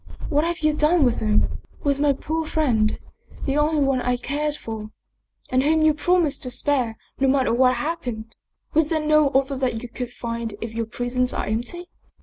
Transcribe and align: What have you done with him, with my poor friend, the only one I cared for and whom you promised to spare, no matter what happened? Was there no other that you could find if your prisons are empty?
What 0.29 0.43
have 0.45 0.61
you 0.61 0.73
done 0.73 1.03
with 1.05 1.19
him, 1.19 1.61
with 1.83 1.99
my 1.99 2.11
poor 2.11 2.43
friend, 2.47 2.97
the 3.45 3.55
only 3.55 3.83
one 3.83 4.01
I 4.01 4.17
cared 4.17 4.55
for 4.55 4.89
and 5.49 5.61
whom 5.61 5.83
you 5.83 5.93
promised 5.93 6.41
to 6.41 6.49
spare, 6.49 6.97
no 7.19 7.27
matter 7.27 7.53
what 7.53 7.75
happened? 7.75 8.35
Was 8.73 8.87
there 8.87 8.99
no 8.99 9.29
other 9.29 9.55
that 9.57 9.83
you 9.83 9.87
could 9.87 10.11
find 10.11 10.55
if 10.59 10.73
your 10.73 10.87
prisons 10.87 11.33
are 11.33 11.45
empty? 11.45 11.85